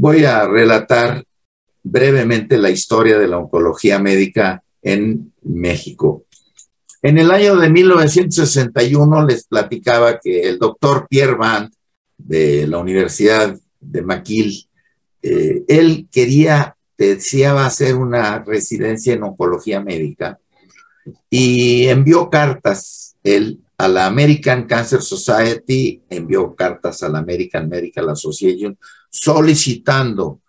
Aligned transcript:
voy 0.00 0.24
a 0.24 0.46
relatar 0.48 1.22
brevemente 1.82 2.56
la 2.56 2.70
historia 2.70 3.18
de 3.18 3.28
la 3.28 3.36
oncología 3.36 3.98
médica 3.98 4.62
en 4.80 5.34
México. 5.42 6.24
En 7.02 7.18
el 7.18 7.30
año 7.30 7.56
de 7.56 7.68
1961 7.68 9.26
les 9.26 9.44
platicaba 9.44 10.18
que 10.18 10.48
el 10.48 10.58
doctor 10.58 11.06
Pierre 11.08 11.34
Van 11.34 11.70
de 12.16 12.66
la 12.66 12.78
Universidad 12.78 13.58
de 13.78 14.02
McGill, 14.02 14.68
eh, 15.22 15.64
él 15.68 16.08
quería, 16.10 16.76
deseaba 16.96 17.66
hacer 17.66 17.94
una 17.94 18.42
residencia 18.42 19.12
en 19.12 19.22
oncología 19.22 19.82
médica 19.82 20.38
y 21.28 21.88
envió 21.88 22.30
cartas, 22.30 23.16
él 23.22 23.60
a 23.76 23.88
la 23.88 24.06
American 24.06 24.66
Cancer 24.66 25.02
Society, 25.02 26.02
envió 26.08 26.54
cartas 26.54 27.02
a 27.02 27.10
la 27.10 27.18
American 27.18 27.68
Medical 27.68 28.08
Association 28.08 28.78
solicitando 29.10 30.40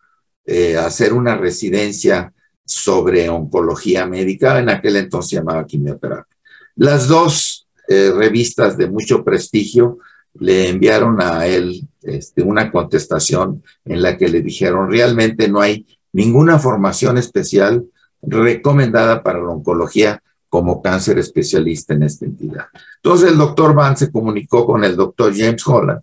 eh, 0.45 0.77
hacer 0.77 1.13
una 1.13 1.35
residencia 1.35 2.33
sobre 2.63 3.27
oncología 3.27 4.05
médica, 4.05 4.59
en 4.59 4.69
aquel 4.69 4.95
entonces 4.95 5.31
se 5.31 5.35
llamaba 5.37 5.65
quimioterapia. 5.65 6.37
Las 6.75 7.07
dos 7.07 7.67
eh, 7.89 8.11
revistas 8.15 8.77
de 8.77 8.89
mucho 8.89 9.23
prestigio 9.23 9.99
le 10.35 10.69
enviaron 10.69 11.21
a 11.21 11.45
él 11.47 11.87
este, 12.01 12.41
una 12.41 12.71
contestación 12.71 13.63
en 13.83 14.01
la 14.01 14.17
que 14.17 14.29
le 14.29 14.41
dijeron, 14.41 14.89
realmente 14.89 15.49
no 15.49 15.59
hay 15.59 15.85
ninguna 16.13 16.59
formación 16.59 17.17
especial 17.17 17.85
recomendada 18.21 19.23
para 19.23 19.39
la 19.39 19.49
oncología 19.49 20.21
como 20.47 20.81
cáncer 20.81 21.17
especialista 21.19 21.93
en 21.93 22.03
esta 22.03 22.25
entidad. 22.25 22.65
Entonces 22.97 23.31
el 23.31 23.37
doctor 23.37 23.73
Van 23.73 23.97
se 23.97 24.11
comunicó 24.11 24.65
con 24.65 24.83
el 24.83 24.95
doctor 24.95 25.33
James 25.35 25.65
Holland, 25.65 26.01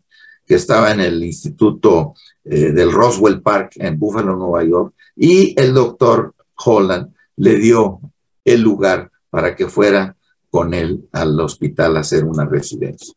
que 0.49 0.55
estaba 0.55 0.91
en 0.93 1.01
el 1.01 1.23
Instituto 1.23 2.15
eh, 2.43 2.73
del 2.73 2.91
Roswell 2.91 3.43
Park 3.43 3.73
en 3.77 3.99
Buffalo, 3.99 4.35
Nueva 4.35 4.65
York, 4.65 4.95
y 5.15 5.55
el 5.61 5.75
doctor 5.75 6.35
Holland 6.65 7.13
le 7.37 7.59
dio 7.59 8.01
el 8.45 8.63
lugar 8.63 9.11
para 9.29 9.55
que 9.55 9.69
fuera 9.69 10.17
con 10.49 10.73
él 10.73 11.07
al 11.13 11.39
hospital 11.39 11.99
a 11.99 12.01
hacer 12.01 12.25
una 12.25 12.47
residencia. 12.47 13.13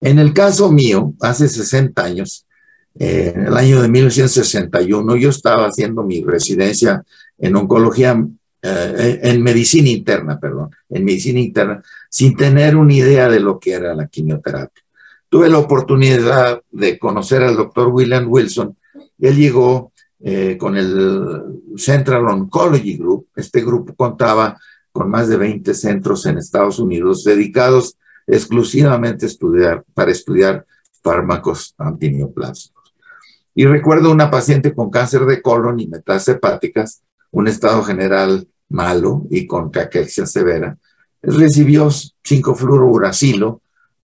En 0.00 0.20
el 0.20 0.32
caso 0.32 0.70
mío, 0.70 1.14
hace 1.20 1.48
60 1.48 2.04
años, 2.04 2.46
eh, 2.96 3.32
en 3.34 3.46
el 3.46 3.56
año 3.56 3.82
de 3.82 3.88
1961, 3.88 5.16
yo 5.16 5.30
estaba 5.30 5.66
haciendo 5.66 6.04
mi 6.04 6.22
residencia 6.22 7.02
en 7.36 7.56
oncología, 7.56 8.24
eh, 8.62 9.20
en 9.24 9.42
medicina 9.42 9.88
interna, 9.88 10.38
perdón, 10.38 10.70
en 10.88 11.04
medicina 11.04 11.40
interna, 11.40 11.82
sin 12.08 12.36
tener 12.36 12.76
una 12.76 12.94
idea 12.94 13.28
de 13.28 13.40
lo 13.40 13.58
que 13.58 13.72
era 13.72 13.92
la 13.96 14.06
quimioterapia. 14.06 14.84
Tuve 15.28 15.50
la 15.50 15.58
oportunidad 15.58 16.62
de 16.70 16.98
conocer 16.98 17.42
al 17.42 17.56
doctor 17.56 17.88
William 17.88 18.26
Wilson. 18.28 18.76
Él 19.18 19.36
llegó 19.36 19.92
eh, 20.20 20.56
con 20.58 20.76
el 20.76 21.60
Central 21.76 22.26
Oncology 22.26 22.96
Group. 22.96 23.28
Este 23.36 23.60
grupo 23.62 23.94
contaba 23.94 24.58
con 24.90 25.10
más 25.10 25.28
de 25.28 25.36
20 25.36 25.74
centros 25.74 26.24
en 26.26 26.38
Estados 26.38 26.78
Unidos 26.78 27.24
dedicados 27.24 27.98
exclusivamente 28.26 29.26
a 29.26 29.28
estudiar, 29.28 29.84
para 29.94 30.10
estudiar 30.10 30.66
fármacos 31.02 31.74
antineoplásicos. 31.78 32.94
Y 33.54 33.66
recuerdo 33.66 34.10
una 34.10 34.30
paciente 34.30 34.74
con 34.74 34.90
cáncer 34.90 35.24
de 35.26 35.42
colon 35.42 35.80
y 35.80 35.88
metástasis 35.88 36.36
hepáticas, 36.36 37.02
un 37.30 37.48
estado 37.48 37.82
general 37.82 38.46
malo 38.68 39.26
y 39.30 39.46
con 39.46 39.70
caquexia 39.70 40.26
severa. 40.26 40.78
Recibió 41.22 41.88
5-fluorouracilo 41.88 43.60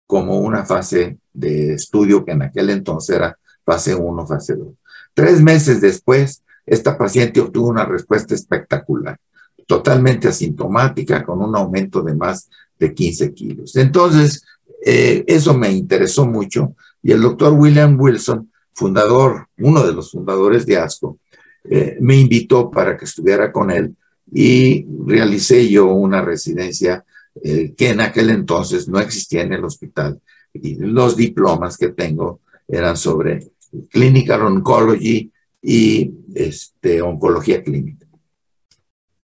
como 0.09 0.39
una 0.39 0.65
fase 0.65 1.19
de 1.31 1.73
estudio 1.75 2.25
que 2.25 2.31
en 2.31 2.41
aquel 2.41 2.71
entonces 2.71 3.15
era 3.15 3.37
fase 3.63 3.93
1, 3.93 4.25
fase 4.25 4.55
2. 4.55 4.67
Tres 5.13 5.39
meses 5.39 5.81
después, 5.81 6.41
esta 6.65 6.97
paciente 6.97 7.39
obtuvo 7.39 7.67
una 7.67 7.85
respuesta 7.85 8.33
espectacular, 8.33 9.19
totalmente 9.67 10.27
asintomática, 10.27 11.23
con 11.23 11.43
un 11.43 11.55
aumento 11.55 12.01
de 12.01 12.15
más 12.15 12.49
de 12.79 12.91
15 12.91 13.35
kilos. 13.35 13.75
Entonces, 13.75 14.43
eh, 14.83 15.23
eso 15.27 15.55
me 15.55 15.71
interesó 15.71 16.25
mucho 16.25 16.73
y 17.03 17.11
el 17.11 17.21
doctor 17.21 17.53
William 17.53 17.95
Wilson, 18.01 18.51
fundador, 18.73 19.47
uno 19.59 19.85
de 19.85 19.93
los 19.93 20.09
fundadores 20.09 20.65
de 20.65 20.77
ASCO, 20.77 21.19
eh, 21.65 21.97
me 22.01 22.15
invitó 22.15 22.71
para 22.71 22.97
que 22.97 23.05
estuviera 23.05 23.51
con 23.51 23.69
él 23.69 23.95
y 24.31 24.87
realicé 25.05 25.69
yo 25.69 25.85
una 25.93 26.23
residencia 26.23 27.05
eh, 27.43 27.73
que 27.75 27.89
en 27.89 28.01
aquel 28.01 28.29
entonces 28.29 28.87
no 28.87 28.99
existía 28.99 29.43
en 29.43 29.53
el 29.53 29.63
hospital. 29.63 30.19
Y 30.53 30.75
los 30.75 31.15
diplomas 31.15 31.77
que 31.77 31.89
tengo 31.89 32.41
eran 32.67 32.97
sobre 32.97 33.51
Clinical 33.89 34.41
Oncology 34.41 35.31
y 35.61 36.11
este, 36.33 37.01
Oncología 37.01 37.63
Clínica. 37.63 38.05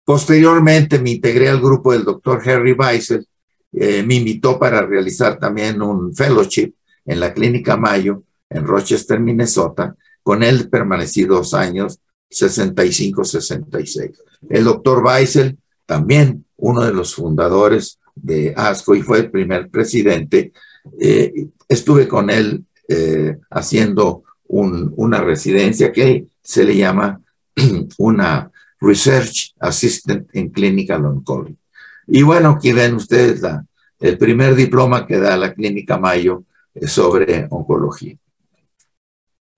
Posteriormente 0.03 0.99
me 0.99 1.11
integré 1.11 1.49
al 1.49 1.61
grupo 1.61 1.93
del 1.93 2.03
doctor 2.03 2.41
Harry 2.49 2.73
Weissel, 2.73 3.27
eh, 3.71 4.01
me 4.01 4.15
invitó 4.15 4.57
para 4.57 4.81
realizar 4.81 5.37
también 5.37 5.81
un 5.81 6.15
fellowship 6.15 6.73
en 7.05 7.19
la 7.19 7.33
Clínica 7.33 7.77
Mayo 7.77 8.23
en 8.49 8.65
Rochester, 8.65 9.19
Minnesota. 9.19 9.95
Con 10.23 10.41
él 10.41 10.69
permanecí 10.69 11.25
dos 11.25 11.53
años, 11.53 11.99
65-66. 12.31 14.17
El 14.49 14.63
doctor 14.63 15.03
Weissel, 15.03 15.57
también 15.85 16.45
uno 16.57 16.83
de 16.83 16.93
los 16.93 17.15
fundadores 17.15 17.98
de 18.15 18.53
ASCO 18.55 18.95
y 18.95 19.01
fue 19.01 19.19
el 19.19 19.31
primer 19.31 19.69
presidente, 19.69 20.51
eh, 20.99 21.47
estuve 21.67 22.07
con 22.07 22.29
él 22.29 22.65
eh, 22.87 23.37
haciendo 23.49 24.23
una 24.47 25.21
residencia 25.21 25.91
que 25.91 26.25
se 26.41 26.63
le 26.63 26.75
llama 26.75 27.21
una 27.99 28.51
Research 28.81 29.53
Assistant 29.59 30.27
in 30.33 30.49
Clinical 30.49 31.05
Oncology. 31.05 31.55
Y 32.07 32.23
bueno, 32.23 32.51
aquí 32.51 32.71
ven 32.71 32.95
ustedes 32.95 33.41
el 33.99 34.17
primer 34.17 34.55
diploma 34.55 35.05
que 35.05 35.19
da 35.19 35.37
la 35.37 35.53
Clínica 35.53 35.99
Mayo 35.99 36.45
sobre 36.81 37.45
oncología. 37.51 38.17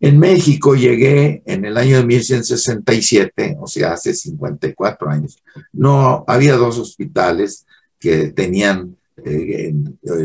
En 0.01 0.17
México 0.19 0.73
llegué 0.73 1.43
en 1.45 1.63
el 1.63 1.77
año 1.77 1.97
de 1.97 2.05
1167, 2.05 3.57
o 3.61 3.67
sea, 3.67 3.93
hace 3.93 4.15
54 4.15 5.09
años. 5.09 5.37
No 5.71 6.25
había 6.27 6.55
dos 6.55 6.79
hospitales, 6.79 7.67
que 8.01 8.31
tenían 8.31 8.97
eh, 9.23 9.73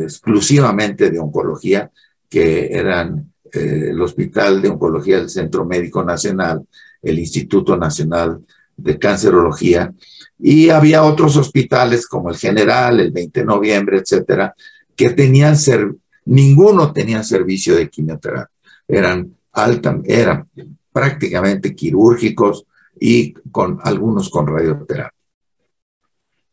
exclusivamente 0.03 1.10
de 1.10 1.19
oncología, 1.19 1.91
que 2.28 2.69
eran 2.72 3.32
eh, 3.53 3.91
el 3.91 4.00
Hospital 4.00 4.62
de 4.62 4.70
Oncología 4.70 5.19
del 5.19 5.28
Centro 5.28 5.66
Médico 5.66 6.03
Nacional, 6.03 6.66
el 7.03 7.19
Instituto 7.19 7.76
Nacional 7.76 8.41
de 8.75 8.98
Cancerología, 8.98 9.92
y 10.38 10.70
había 10.70 11.03
otros 11.03 11.36
hospitales 11.36 12.06
como 12.06 12.31
el 12.31 12.36
General, 12.36 12.98
el 12.98 13.12
20 13.12 13.41
de 13.41 13.47
noviembre, 13.47 13.98
etcétera, 13.98 14.54
que 14.94 15.10
tenían 15.10 15.56
ser, 15.56 15.94
ninguno 16.25 16.94
tenía 16.94 17.22
servicio 17.22 17.76
de 17.76 17.91
quimioterapia. 17.91 18.50
Eran 18.88 19.36
alta, 19.53 20.00
eran 20.04 20.48
prácticamente 20.91 21.75
quirúrgicos 21.75 22.65
y 22.98 23.34
con 23.50 23.78
algunos 23.82 24.31
con 24.31 24.47
radioterapia. 24.47 25.16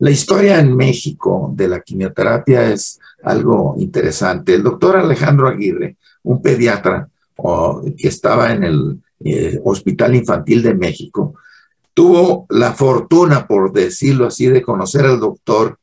La 0.04 0.12
historia 0.12 0.60
en 0.60 0.76
México 0.76 1.54
de 1.56 1.70
la 1.70 1.80
quimioterapia 1.80 2.70
es 2.74 3.00
algo 3.24 3.76
interesante. 3.78 4.54
El 4.54 4.62
doctor 4.62 4.98
Alejandro 4.98 5.48
Aguirre, 5.48 5.96
un 6.24 6.42
pediatra 6.42 7.08
que 7.98 8.08
estaba 8.10 8.52
en 8.52 8.66
el 8.66 9.02
eh, 9.24 9.62
Hospital 9.64 10.14
Infantil 10.14 10.62
de 10.62 10.74
México, 10.74 11.36
tuvo 11.94 12.46
la 12.50 12.74
fortuna, 12.74 13.48
por 13.48 13.72
decirlo 13.72 14.28
así, 14.28 14.48
de 14.48 14.62
conocer 14.62 15.06
al 15.06 15.22
doctor 15.22 15.80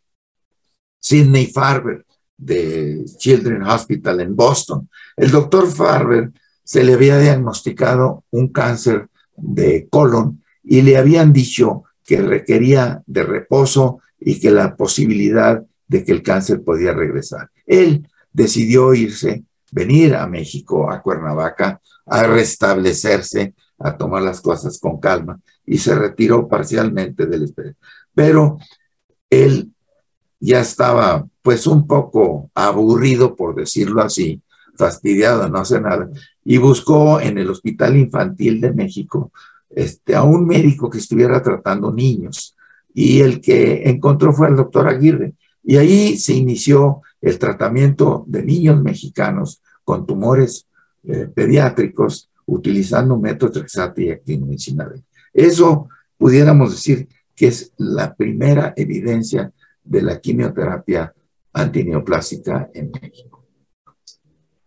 Sidney 0.98 1.46
Farber 1.46 2.04
de 2.36 3.06
Children's 3.16 3.72
Hospital 3.72 4.20
en 4.20 4.36
Boston. 4.36 4.90
El 5.16 5.30
doctor 5.30 5.66
Farber 5.66 6.30
se 6.62 6.84
le 6.84 6.92
había 6.92 7.18
diagnosticado 7.18 8.24
un 8.32 8.48
cáncer 8.48 9.08
de 9.34 9.88
colon 9.90 10.44
y 10.62 10.82
le 10.82 10.98
habían 10.98 11.32
dicho 11.32 11.84
que 12.04 12.20
requería 12.20 13.02
de 13.06 13.22
reposo 13.22 14.00
y 14.20 14.38
que 14.38 14.50
la 14.50 14.76
posibilidad 14.76 15.62
de 15.88 16.04
que 16.04 16.12
el 16.12 16.22
cáncer 16.22 16.62
podía 16.62 16.92
regresar. 16.92 17.50
Él 17.66 18.08
decidió 18.32 18.94
irse, 18.94 19.44
venir 19.72 20.14
a 20.14 20.26
México, 20.26 20.90
a 20.90 21.02
Cuernavaca, 21.02 21.80
a 22.06 22.22
restablecerse, 22.24 23.54
a 23.78 23.96
tomar 23.96 24.22
las 24.22 24.40
cosas 24.40 24.78
con 24.78 25.00
calma 25.00 25.40
y 25.64 25.78
se 25.78 25.94
retiró 25.94 26.48
parcialmente 26.48 27.26
del 27.26 27.44
especie. 27.44 27.74
Pero 28.14 28.58
él 29.30 29.72
ya 30.38 30.60
estaba 30.60 31.26
pues 31.42 31.66
un 31.66 31.86
poco 31.86 32.50
aburrido, 32.54 33.36
por 33.36 33.54
decirlo 33.54 34.02
así, 34.02 34.42
fastidiado, 34.76 35.48
no 35.48 35.58
hace 35.58 35.80
nada, 35.80 36.08
y 36.44 36.58
buscó 36.58 37.20
en 37.20 37.38
el 37.38 37.50
Hospital 37.50 37.96
Infantil 37.96 38.60
de 38.60 38.72
México 38.72 39.32
este, 39.68 40.16
a 40.16 40.22
un 40.22 40.46
médico 40.46 40.90
que 40.90 40.98
estuviera 40.98 41.42
tratando 41.42 41.92
niños. 41.92 42.56
Y 42.94 43.20
el 43.20 43.40
que 43.40 43.88
encontró 43.88 44.32
fue 44.32 44.48
el 44.48 44.56
doctor 44.56 44.88
Aguirre. 44.88 45.34
Y 45.62 45.76
ahí 45.76 46.18
se 46.18 46.34
inició 46.34 47.02
el 47.20 47.38
tratamiento 47.38 48.24
de 48.26 48.42
niños 48.42 48.82
mexicanos 48.82 49.62
con 49.84 50.06
tumores 50.06 50.68
eh, 51.04 51.28
pediátricos 51.32 52.30
utilizando 52.46 53.18
metotrexate 53.18 54.04
y 54.04 54.10
actinomicina. 54.10 54.90
Eso 55.32 55.88
pudiéramos 56.16 56.72
decir 56.72 57.08
que 57.34 57.48
es 57.48 57.72
la 57.78 58.14
primera 58.14 58.74
evidencia 58.76 59.52
de 59.82 60.02
la 60.02 60.20
quimioterapia 60.20 61.14
antineoplásica 61.52 62.70
en 62.74 62.90
México. 62.90 63.46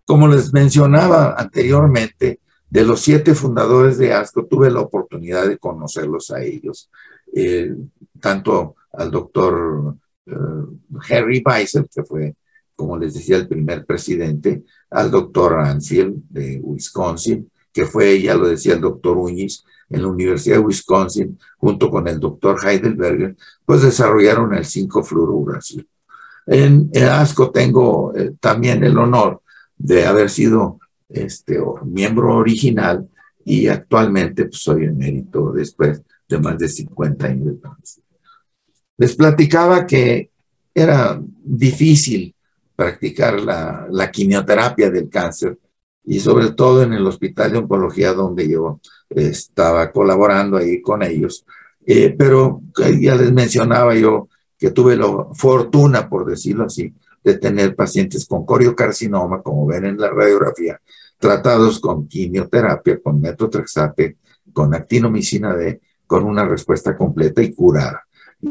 Como 0.05 0.27
les 0.27 0.51
mencionaba 0.51 1.35
anteriormente, 1.37 2.39
de 2.69 2.83
los 2.83 3.01
siete 3.01 3.35
fundadores 3.35 3.97
de 3.99 4.13
ASCO 4.13 4.45
tuve 4.45 4.71
la 4.71 4.81
oportunidad 4.81 5.47
de 5.47 5.59
conocerlos 5.59 6.31
a 6.31 6.41
ellos, 6.41 6.89
eh, 7.35 7.75
tanto 8.19 8.75
al 8.93 9.11
doctor 9.11 9.95
eh, 10.25 10.33
Harry 11.09 11.43
Weiser, 11.45 11.87
que 11.93 12.03
fue, 12.03 12.35
como 12.75 12.97
les 12.97 13.13
decía, 13.13 13.37
el 13.37 13.47
primer 13.47 13.85
presidente, 13.85 14.63
al 14.89 15.11
doctor 15.11 15.59
Anfield 15.59 16.23
de 16.29 16.59
Wisconsin, 16.61 17.49
que 17.71 17.85
fue, 17.85 18.21
ya 18.21 18.35
lo 18.35 18.47
decía 18.47 18.75
el 18.75 18.81
doctor 18.81 19.17
Uñiz, 19.17 19.63
en 19.89 20.01
la 20.01 20.07
Universidad 20.07 20.57
de 20.57 20.63
Wisconsin, 20.63 21.37
junto 21.57 21.89
con 21.89 22.07
el 22.07 22.19
doctor 22.19 22.57
Heidelberger, 22.63 23.35
pues 23.65 23.81
desarrollaron 23.81 24.53
el 24.53 24.63
5-fluorouracil. 24.63 25.87
En, 26.47 26.89
en, 26.93 27.03
ASCO 27.03 27.51
tengo 27.51 28.13
eh, 28.15 28.33
también 28.39 28.83
el 28.83 28.97
honor 28.97 29.41
de 29.77 30.05
haber 30.05 30.29
sido 30.29 30.79
este, 31.09 31.59
miembro 31.85 32.35
original 32.35 33.07
y 33.45 33.67
actualmente 33.67 34.45
pues, 34.45 34.61
soy 34.61 34.85
emérito 34.85 35.51
después 35.51 36.01
de 36.33 36.39
más 36.39 36.57
de 36.57 36.67
50 36.67 37.27
años 37.27 37.55
Les 38.97 39.15
platicaba 39.15 39.85
que 39.85 40.31
era 40.73 41.21
difícil 41.43 42.35
practicar 42.75 43.39
la, 43.39 43.87
la 43.91 44.09
quimioterapia 44.09 44.89
del 44.89 45.09
cáncer 45.09 45.59
y 46.05 46.19
sobre 46.19 46.51
todo 46.51 46.83
en 46.83 46.93
el 46.93 47.05
Hospital 47.05 47.51
de 47.51 47.57
Oncología 47.59 48.13
donde 48.13 48.49
yo 48.49 48.79
estaba 49.09 49.91
colaborando 49.91 50.57
ahí 50.57 50.81
con 50.81 51.03
ellos. 51.03 51.45
Eh, 51.85 52.15
pero 52.17 52.61
ya 52.99 53.15
les 53.15 53.31
mencionaba 53.31 53.95
yo 53.95 54.29
que 54.57 54.71
tuve 54.71 54.95
la 54.95 55.27
fortuna, 55.33 56.09
por 56.09 56.25
decirlo 56.25 56.65
así, 56.65 56.93
de 57.23 57.37
tener 57.37 57.75
pacientes 57.75 58.25
con 58.25 58.45
coriocarcinoma, 58.45 59.41
como 59.41 59.65
ven 59.65 59.85
en 59.85 59.97
la 59.97 60.09
radiografía, 60.09 60.81
tratados 61.17 61.79
con 61.79 62.07
quimioterapia, 62.07 62.99
con 63.01 63.21
metotrexate, 63.21 64.17
con 64.51 64.73
actinomicina 64.73 65.55
D, 65.55 65.81
con 66.07 66.23
una 66.23 66.45
respuesta 66.45 66.95
completa 66.95 67.41
y 67.41 67.53
curada. 67.53 68.03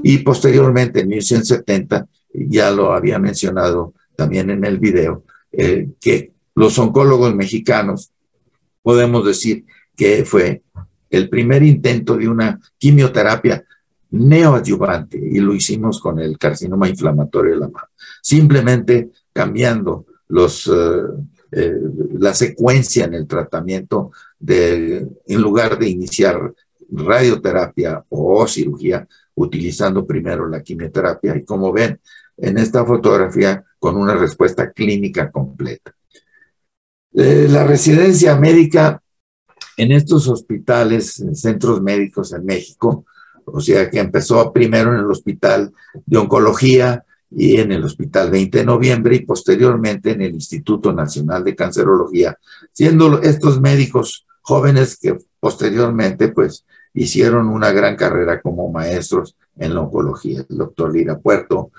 Y 0.02 0.18
posteriormente, 0.18 1.00
en 1.00 1.08
1970, 1.08 2.06
ya 2.32 2.70
lo 2.70 2.92
había 2.92 3.18
mencionado 3.18 3.94
también 4.16 4.50
en 4.50 4.64
el 4.64 4.78
video, 4.78 5.24
eh, 5.52 5.90
que 6.00 6.32
los 6.54 6.78
oncólogos 6.78 7.34
mexicanos, 7.34 8.10
podemos 8.82 9.24
decir 9.24 9.64
que 9.96 10.24
fue 10.24 10.62
el 11.10 11.28
primer 11.28 11.62
intento 11.62 12.16
de 12.16 12.28
una 12.28 12.58
quimioterapia 12.78 13.64
neoadyuvante 14.10 15.18
y 15.18 15.40
lo 15.40 15.54
hicimos 15.54 16.00
con 16.00 16.18
el 16.18 16.38
carcinoma 16.38 16.88
inflamatorio 16.88 17.52
de 17.52 17.60
la 17.60 17.68
mama, 17.68 17.88
simplemente 18.20 19.10
cambiando 19.32 20.06
los, 20.28 20.66
eh, 20.66 21.02
eh, 21.52 21.80
la 22.18 22.34
secuencia 22.34 23.04
en 23.04 23.14
el 23.14 23.26
tratamiento 23.26 24.10
de, 24.38 25.06
en 25.26 25.40
lugar 25.40 25.78
de 25.78 25.88
iniciar 25.88 26.54
radioterapia 26.92 28.04
o 28.08 28.46
cirugía, 28.46 29.06
utilizando 29.34 30.06
primero 30.06 30.46
la 30.46 30.62
quimioterapia 30.62 31.36
y 31.36 31.44
como 31.44 31.72
ven 31.72 32.00
en 32.36 32.58
esta 32.58 32.84
fotografía 32.84 33.64
con 33.78 33.96
una 33.96 34.14
respuesta 34.14 34.70
clínica 34.70 35.30
completa. 35.30 35.94
Eh, 37.14 37.46
la 37.50 37.64
residencia 37.64 38.36
médica 38.36 39.02
en 39.76 39.92
estos 39.92 40.28
hospitales, 40.28 41.20
en 41.20 41.34
centros 41.34 41.82
médicos 41.82 42.32
en 42.32 42.44
México, 42.44 43.04
o 43.44 43.60
sea 43.60 43.90
que 43.90 43.98
empezó 43.98 44.52
primero 44.52 44.92
en 44.92 45.00
el 45.00 45.10
Hospital 45.10 45.72
de 46.06 46.18
Oncología 46.18 47.04
y 47.30 47.56
en 47.56 47.72
el 47.72 47.84
Hospital 47.84 48.30
20 48.30 48.58
de 48.58 48.64
Noviembre 48.64 49.16
y 49.16 49.26
posteriormente 49.26 50.12
en 50.12 50.22
el 50.22 50.34
Instituto 50.34 50.92
Nacional 50.92 51.44
de 51.44 51.56
Cancerología, 51.56 52.38
siendo 52.72 53.20
estos 53.22 53.60
médicos 53.60 54.26
jóvenes 54.42 54.98
que 55.00 55.16
posteriormente 55.40 56.28
pues 56.28 56.64
hicieron 56.94 57.48
una 57.48 57.72
gran 57.72 57.96
carrera 57.96 58.40
como 58.40 58.70
maestros 58.70 59.36
en 59.56 59.74
la 59.74 59.80
oncología. 59.80 60.44
El 60.48 60.58
doctor 60.58 60.92
Lira 60.92 61.18
Puerto, 61.18 61.70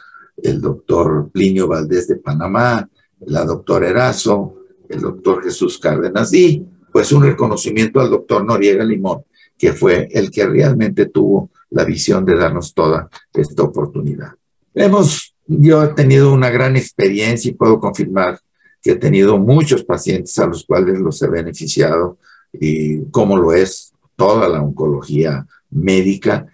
el 0.42 0.62
doctor 0.62 1.30
Plinio 1.32 1.68
Valdés 1.68 2.08
de 2.08 2.16
Panamá, 2.18 2.88
la 3.26 3.46
doctora 3.46 3.90
Erazo, 3.90 4.56
el 4.90 5.02
doctor 5.02 5.44
Jesús 5.44 5.78
Cárdenas 5.78 6.34
y 6.34 6.66
pues 6.92 7.12
un 7.12 7.24
reconocimiento 7.24 8.00
al 8.00 8.10
doctor 8.10 8.46
Noriega 8.46 8.84
Limón, 8.84 9.24
que 9.58 9.74
fue 9.74 10.08
el 10.12 10.30
que 10.30 10.46
realmente 10.46 11.08
tuvo 11.08 11.50
la 11.70 11.84
visión 11.84 12.24
de 12.26 12.36
darnos 12.36 12.74
toda 12.74 13.10
esta 13.34 13.64
oportunidad. 13.64 14.34
Hemos, 14.76 15.36
yo 15.48 15.84
he 15.84 15.88
tenido 15.90 16.34
una 16.34 16.50
gran 16.50 16.76
experiencia 16.76 17.50
y 17.50 17.56
puedo 17.56 17.80
confirmar 17.80 18.40
que 18.82 18.92
he 18.92 18.96
tenido 18.96 19.38
muchos 19.38 19.84
pacientes 19.84 20.38
a 20.40 20.46
los 20.46 20.66
cuales 20.66 21.00
los 21.00 21.22
he 21.22 21.28
beneficiado 21.28 22.18
y 22.52 23.06
como 23.06 23.38
lo 23.38 23.54
es 23.54 23.93
toda 24.16 24.48
la 24.48 24.62
oncología 24.62 25.46
médica, 25.70 26.48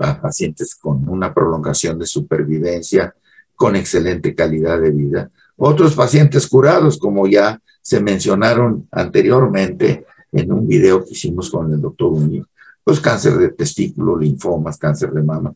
a 0.00 0.20
pacientes 0.20 0.74
con 0.74 1.08
una 1.08 1.32
prolongación 1.32 1.98
de 1.98 2.06
supervivencia, 2.06 3.14
con 3.54 3.76
excelente 3.76 4.34
calidad 4.34 4.80
de 4.80 4.90
vida. 4.90 5.30
Otros 5.56 5.94
pacientes 5.94 6.46
curados, 6.46 6.98
como 6.98 7.26
ya 7.26 7.60
se 7.82 8.00
mencionaron 8.00 8.88
anteriormente 8.90 10.06
en 10.32 10.52
un 10.52 10.66
video 10.66 11.04
que 11.04 11.12
hicimos 11.12 11.50
con 11.50 11.72
el 11.72 11.80
doctor 11.80 12.12
Uñiz, 12.12 12.44
pues 12.84 13.00
cáncer 13.00 13.36
de 13.36 13.50
testículo, 13.50 14.18
linfomas, 14.18 14.78
cáncer 14.78 15.10
de 15.12 15.22
mama, 15.22 15.54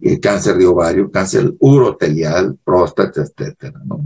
eh, 0.00 0.18
cáncer 0.18 0.56
de 0.56 0.66
ovario, 0.66 1.10
cáncer 1.10 1.52
urotelial, 1.58 2.58
próstata, 2.64 3.22
etcétera, 3.22 3.80
¿no? 3.84 4.04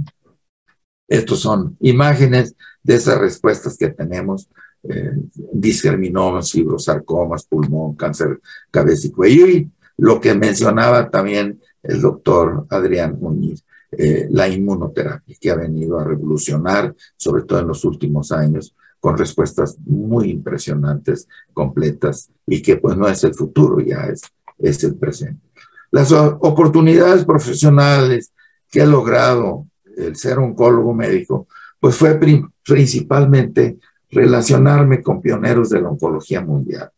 Estos 1.09 1.41
son 1.41 1.77
imágenes 1.81 2.57
de 2.83 2.97
esas 2.97 3.19
respuestas 3.19 3.77
que 3.77 3.89
tenemos, 3.89 4.49
eh, 4.88 5.12
disgerminomas, 5.53 6.53
fibrosarcomas, 6.53 7.44
pulmón, 7.44 7.94
cáncer 7.97 8.41
cabeza 8.71 9.06
y 9.06 9.11
cuello, 9.11 9.47
y 9.49 9.71
lo 9.97 10.21
que 10.21 10.35
mencionaba 10.35 11.11
también 11.11 11.61
el 11.83 12.00
doctor 12.00 12.67
Adrián 12.71 13.19
Muñiz, 13.21 13.65
eh, 13.93 14.29
la 14.31 14.49
inmunoterapia, 14.49 15.37
que 15.41 15.50
ha 15.50 15.55
venido 15.55 15.99
a 15.99 16.05
revolucionar, 16.05 16.94
sobre 17.17 17.44
todo 17.44 17.61
en 17.61 17.69
los 17.69 17.85
últimos 17.85 18.33
años, 18.33 18.75
con 18.99 19.17
respuestas 19.17 19.77
muy 19.85 20.31
impresionantes, 20.31 21.28
completas, 21.52 22.31
y 22.47 22.61
que 22.61 22.76
pues 22.76 22.97
no 22.97 23.09
es 23.09 23.23
el 23.25 23.35
futuro, 23.35 23.81
ya 23.81 24.07
es, 24.07 24.23
es 24.59 24.83
el 24.85 24.97
presente. 24.97 25.40
Las 25.90 26.12
oportunidades 26.12 27.25
profesionales 27.25 28.33
que 28.71 28.81
he 28.81 28.87
logrado 28.87 29.66
el 29.97 30.16
ser 30.16 30.38
oncólogo 30.38 30.93
médico, 30.93 31.47
pues 31.81 31.97
fue 31.97 32.19
principalmente 32.64 33.78
relacionarme 34.11 35.03
con 35.03 35.21
pioneros 35.21 35.71
de 35.71 35.81
la 35.81 35.91
oncología 35.91 36.41
mundial, 36.41 36.91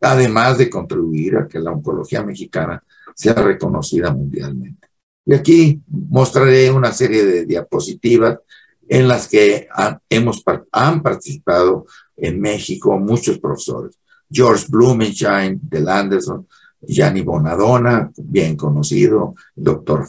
además 0.00 0.58
de 0.58 0.70
contribuir 0.70 1.36
a 1.36 1.48
que 1.48 1.58
la 1.58 1.72
oncología 1.72 2.22
mexicana 2.22 2.82
sea 3.14 3.34
reconocida 3.34 4.12
mundialmente. 4.12 4.88
Y 5.24 5.34
aquí 5.34 5.82
mostraré 5.88 6.70
una 6.70 6.92
serie 6.92 7.24
de 7.24 7.46
diapositivas 7.46 8.38
en 8.88 9.08
las 9.08 9.26
que 9.28 9.66
han, 9.72 9.98
hemos, 10.08 10.42
han 10.70 11.02
participado 11.02 11.86
en 12.16 12.40
México 12.40 12.98
muchos 12.98 13.38
profesores. 13.38 13.98
George 14.30 14.66
Blumenschein 14.68 15.58
del 15.62 15.88
Anderson, 15.88 16.46
Gianni 16.80 17.22
Bonadonna, 17.22 18.10
bien 18.16 18.56
conocido, 18.56 19.34
doctor 19.54 20.06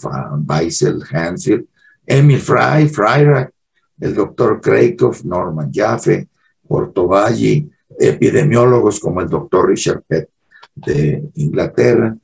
Weissel 0.47 1.03
Hansel, 1.11 1.67
Emil 2.05 2.39
Freirach, 2.39 3.51
el 3.99 4.13
doctor 4.13 4.61
Kreikov, 4.61 5.25
Norman 5.25 5.71
Jaffe, 5.73 6.27
Portovalli, 6.67 7.69
epidemiólogos 7.99 8.99
como 8.99 9.21
el 9.21 9.29
doctor 9.29 9.69
Richard 9.69 10.03
Pett 10.07 10.29
de 10.75 11.29
Inglaterra, 11.35 12.15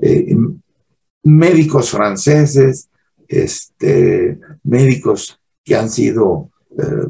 eh, 0.00 0.36
médicos 1.24 1.90
franceses, 1.90 2.88
este, 3.26 4.38
médicos 4.62 5.38
que 5.62 5.76
han 5.76 5.90
sido 5.90 6.50
eh, 6.78 7.08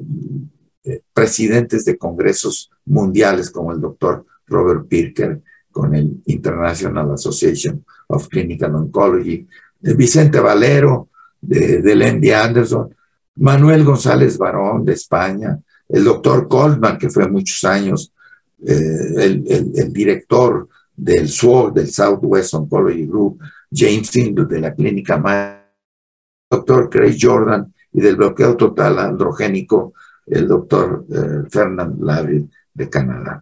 eh, 0.84 1.02
presidentes 1.12 1.84
de 1.84 1.96
congresos 1.96 2.70
mundiales 2.87 3.50
como 3.50 3.72
el 3.72 3.80
doctor 3.80 4.26
Robert 4.46 4.88
Pirker 4.88 5.40
con 5.70 5.94
el 5.94 6.22
International 6.26 7.12
Association 7.12 7.84
of 8.08 8.26
Clinical 8.28 8.75
Oncology, 8.75 9.46
Vicente 9.80 10.40
Valero 10.40 11.08
de, 11.40 11.80
del 11.82 12.32
Anderson, 12.32 12.92
Manuel 13.38 13.85
González 13.85 14.37
Barón 14.38 14.85
de 14.85 14.92
España, 14.95 15.59
el 15.88 16.04
doctor 16.04 16.47
Goldman, 16.49 16.99
que 16.99 17.11
fue 17.11 17.28
muchos 17.28 17.64
años 17.64 18.12
el, 18.61 19.45
el, 19.76 19.92
director 19.92 20.68
del 20.97 21.28
SWOG, 21.28 21.73
del 21.75 21.90
Southwest 21.90 22.54
Oncology 22.54 23.07
Group, 23.07 23.40
James 23.73 24.09
Single 24.09 24.47
de 24.47 24.61
la 24.61 24.75
clínica 24.75 25.16
Mayo, 25.16 25.59
doctor 26.50 26.88
Craig 26.90 27.16
Jordan 27.21 27.73
y 27.92 28.00
del 28.00 28.16
bloqueo 28.16 28.57
total 28.57 28.99
androgénico, 28.99 29.95
el 30.26 30.49
doctor 30.49 31.07
eh, 31.11 31.49
Fernand 31.50 32.02
Laville 32.02 32.49
de 32.73 32.88
Canadá. 32.88 33.40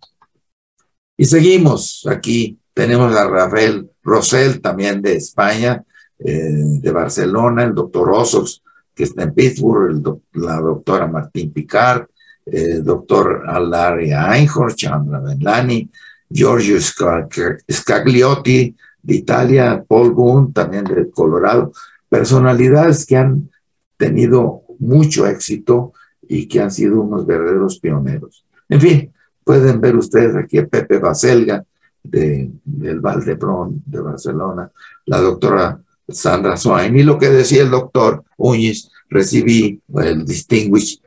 Y 1.16 1.24
seguimos 1.24 2.06
aquí. 2.08 2.58
Tenemos 2.74 3.14
a 3.16 3.26
Rafael 3.26 3.90
Rosell, 4.02 4.60
también 4.60 5.00
de 5.00 5.14
España, 5.14 5.82
eh, 6.18 6.50
de 6.82 6.90
Barcelona, 6.90 7.64
el 7.64 7.74
doctor 7.74 8.10
Osos, 8.10 8.62
que 8.96 9.04
está 9.04 9.24
en 9.24 9.34
Pittsburgh, 9.34 10.02
la 10.32 10.58
doctora 10.58 11.06
Martín 11.06 11.52
Picard, 11.52 12.06
el 12.46 12.82
doctor 12.82 13.44
Alaria 13.46 14.34
Einhorn, 14.34 14.74
Chandra 14.74 15.20
Benlani, 15.20 15.90
Giorgio 16.30 16.78
Scagliotti 16.80 18.74
de 19.02 19.14
Italia, 19.14 19.84
Paul 19.86 20.12
Boone, 20.12 20.52
también 20.52 20.84
de 20.84 21.10
Colorado, 21.10 21.72
personalidades 22.08 23.04
que 23.04 23.18
han 23.18 23.50
tenido 23.98 24.62
mucho 24.78 25.26
éxito 25.26 25.92
y 26.26 26.48
que 26.48 26.60
han 26.60 26.70
sido 26.70 27.02
unos 27.02 27.26
verdaderos 27.26 27.78
pioneros. 27.78 28.46
En 28.68 28.80
fin, 28.80 29.12
pueden 29.44 29.78
ver 29.80 29.94
ustedes 29.94 30.34
aquí 30.36 30.56
a 30.58 30.66
Pepe 30.66 30.98
Baselga 30.98 31.62
de, 32.02 32.50
del 32.64 33.00
Valdebrón 33.00 33.82
de 33.84 34.00
Barcelona, 34.00 34.70
la 35.04 35.20
doctora 35.20 35.80
Sandra 36.08 36.56
Swain 36.56 36.96
y 36.96 37.02
lo 37.02 37.18
que 37.18 37.30
decía 37.30 37.62
el 37.62 37.70
doctor 37.70 38.24
Uñiz, 38.36 38.90
recibí 39.08 39.80
el 39.98 40.24
Distinguished 40.24 41.00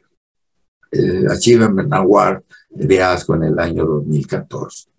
eh, 0.92 1.26
Achievement 1.30 1.94
Award 1.94 2.44
de 2.70 3.02
ASCO 3.02 3.36
en 3.36 3.44
el 3.44 3.60
año 3.60 3.86
2014. 3.86 4.90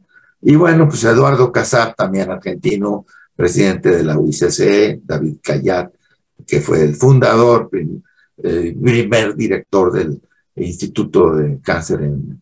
Y 0.43 0.57
bueno, 0.57 0.89
pues 0.89 1.05
Eduardo 1.05 1.53
Casab, 1.53 1.95
también 1.95 2.31
argentino, 2.31 3.07
presidente 3.35 3.91
de 3.91 4.05
la 4.05 4.19
UICC, 4.19 5.01
David 5.03 5.37
Cayat, 5.43 5.93
que 6.47 6.61
fue 6.61 6.85
el 6.85 6.95
fundador, 6.95 7.71
eh, 8.43 8.77
primer 8.81 9.37
director 9.37 9.93
del 9.93 10.21
Instituto 10.57 11.35
de 11.35 11.61
Cáncer 11.61 12.03
en, 12.03 12.41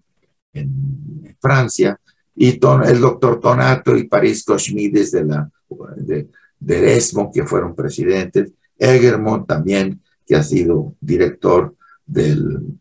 Francia, 1.40 2.00
y 2.34 2.48
el 2.48 3.00
doctor 3.00 3.38
Tonato 3.38 3.96
y 3.96 4.08
París 4.08 4.44
Cochmides 4.44 5.12
de, 5.12 5.24
la, 5.24 5.48
de, 5.96 6.28
de 6.60 6.96
ESMO, 6.96 7.30
que 7.32 7.44
fueron 7.44 7.74
presidentes, 7.74 8.52
Egermont 8.78 9.46
también, 9.46 10.00
que 10.26 10.36
ha 10.36 10.42
sido 10.42 10.94
director 11.00 11.74
del 12.06 12.78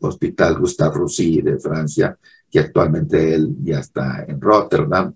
Hospital 0.00 0.58
Gustave 0.58 0.96
Roussy 0.96 1.40
de 1.40 1.58
Francia, 1.58 2.18
que 2.50 2.58
actualmente 2.58 3.34
él 3.34 3.54
ya 3.62 3.80
está 3.80 4.24
en 4.26 4.40
Rotterdam, 4.40 5.14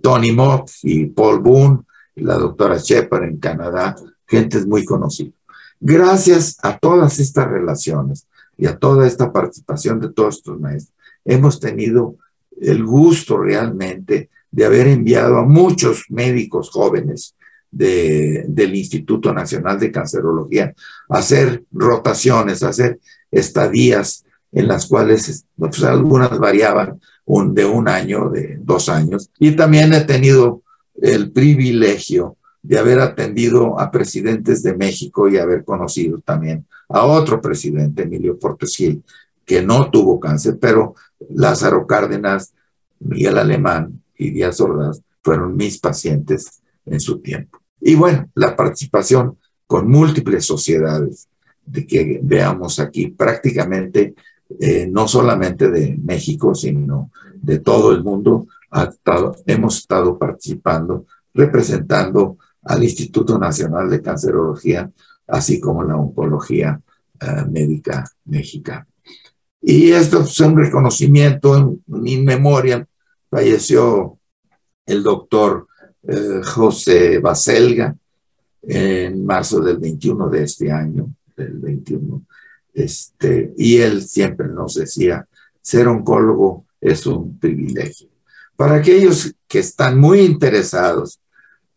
Tony 0.00 0.32
Mock 0.32 0.70
y 0.82 1.06
Paul 1.06 1.40
Boone, 1.40 1.80
la 2.16 2.36
doctora 2.36 2.76
Shepard 2.76 3.24
en 3.24 3.38
Canadá, 3.38 3.96
gente 4.26 4.64
muy 4.66 4.84
conocida. 4.84 5.32
Gracias 5.80 6.58
a 6.62 6.78
todas 6.78 7.18
estas 7.18 7.48
relaciones 7.48 8.26
y 8.56 8.66
a 8.66 8.78
toda 8.78 9.06
esta 9.06 9.32
participación 9.32 10.00
de 10.00 10.12
todos 10.12 10.36
estos 10.36 10.60
maestros, 10.60 10.94
hemos 11.24 11.58
tenido 11.58 12.16
el 12.60 12.84
gusto 12.84 13.38
realmente 13.38 14.30
de 14.50 14.64
haber 14.64 14.86
enviado 14.88 15.38
a 15.38 15.44
muchos 15.44 16.04
médicos 16.10 16.70
jóvenes 16.70 17.36
del 17.70 18.74
Instituto 18.74 19.32
Nacional 19.32 19.78
de 19.78 19.92
Cancerología 19.92 20.74
hacer 21.08 21.64
rotaciones, 21.70 22.62
hacer 22.62 22.98
estadías 23.30 24.24
en 24.52 24.66
las 24.66 24.86
cuales 24.86 25.46
pues, 25.56 25.82
algunas 25.84 26.38
variaban 26.38 27.00
de 27.52 27.64
un 27.64 27.88
año, 27.88 28.28
de 28.28 28.58
dos 28.60 28.88
años. 28.88 29.30
Y 29.38 29.52
también 29.52 29.92
he 29.92 30.00
tenido 30.00 30.62
el 31.00 31.30
privilegio 31.30 32.36
de 32.62 32.78
haber 32.78 33.00
atendido 33.00 33.78
a 33.78 33.90
presidentes 33.90 34.62
de 34.62 34.76
México 34.76 35.28
y 35.28 35.38
haber 35.38 35.64
conocido 35.64 36.18
también 36.18 36.66
a 36.88 37.04
otro 37.06 37.40
presidente, 37.40 38.02
Emilio 38.02 38.38
Portes 38.38 38.76
Gil, 38.76 39.02
que 39.44 39.62
no 39.62 39.90
tuvo 39.90 40.18
cáncer, 40.18 40.58
pero 40.60 40.94
Lázaro 41.30 41.86
Cárdenas, 41.86 42.52
Miguel 42.98 43.38
Alemán 43.38 44.02
y 44.16 44.30
Díaz 44.30 44.60
Ordaz 44.60 45.00
fueron 45.22 45.56
mis 45.56 45.78
pacientes 45.78 46.60
en 46.84 47.00
su 47.00 47.20
tiempo. 47.20 47.59
Y 47.80 47.94
bueno, 47.94 48.28
la 48.34 48.54
participación 48.56 49.38
con 49.66 49.88
múltiples 49.88 50.44
sociedades 50.44 51.28
de 51.64 51.86
que 51.86 52.20
veamos 52.22 52.80
aquí 52.80 53.08
prácticamente 53.08 54.14
eh, 54.58 54.88
no 54.90 55.06
solamente 55.06 55.70
de 55.70 55.96
México, 56.02 56.54
sino 56.54 57.10
de 57.34 57.60
todo 57.60 57.92
el 57.92 58.02
mundo, 58.02 58.46
hemos 59.46 59.78
estado 59.78 60.18
participando, 60.18 61.06
representando 61.32 62.38
al 62.64 62.82
Instituto 62.82 63.38
Nacional 63.38 63.88
de 63.88 64.02
Cancerología, 64.02 64.90
así 65.26 65.60
como 65.60 65.84
la 65.84 65.96
Oncología 65.96 66.80
eh, 67.20 67.44
Médica 67.50 68.04
Mexicana. 68.24 68.86
Y 69.62 69.92
esto 69.92 70.22
es 70.22 70.40
un 70.40 70.56
reconocimiento 70.56 71.56
en, 71.56 71.82
mi 71.86 72.20
memoria. 72.20 72.86
Falleció 73.30 74.18
el 74.86 75.02
doctor 75.02 75.68
eh, 76.02 76.40
José 76.42 77.18
Baselga 77.18 77.94
en 78.62 79.24
marzo 79.24 79.60
del 79.60 79.78
21 79.78 80.28
de 80.28 80.42
este 80.42 80.70
año, 80.70 81.14
del 81.36 81.58
21. 81.58 82.22
Este, 82.72 83.52
y 83.56 83.78
él 83.78 84.02
siempre 84.02 84.48
nos 84.48 84.74
decía, 84.74 85.26
ser 85.60 85.88
oncólogo 85.88 86.66
es 86.80 87.06
un 87.06 87.38
privilegio. 87.38 88.08
Para 88.56 88.76
aquellos 88.76 89.34
que 89.48 89.60
están 89.60 89.98
muy 89.98 90.20
interesados 90.20 91.20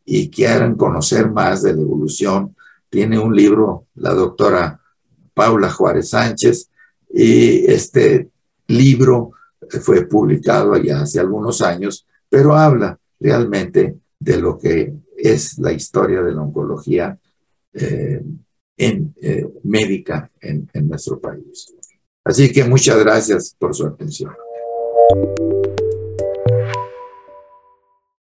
y 0.06 0.30
quieran 0.30 0.76
conocer 0.76 1.32
más 1.32 1.64
de 1.64 1.74
la 1.74 1.82
evolución, 1.82 2.56
tiene 2.90 3.18
un 3.18 3.36
libro 3.36 3.88
la 3.96 4.14
doctora 4.14 4.80
Paula 5.34 5.72
Juárez 5.72 6.10
Sánchez 6.10 6.70
y 7.10 7.66
este 7.72 8.30
libro 8.68 9.32
fue 9.82 10.06
publicado 10.06 10.76
ya 10.78 11.02
hace 11.02 11.20
algunos 11.20 11.62
años, 11.62 12.06
pero 12.30 12.56
habla 12.56 13.00
realmente 13.20 13.98
de 14.24 14.40
lo 14.40 14.58
que 14.58 14.94
es 15.18 15.58
la 15.60 15.72
historia 15.72 16.22
de 16.22 16.32
la 16.34 16.42
oncología 16.42 17.18
eh, 17.74 18.22
en, 18.78 19.14
eh, 19.22 19.48
médica 19.64 20.30
en 20.42 20.88
nuestro 20.88 21.20
país. 21.20 21.74
Así 22.24 22.52
que 22.52 22.64
muchas 22.64 22.98
gracias 23.00 23.56
por 23.60 23.76
su 23.76 23.86
atención. 23.86 24.32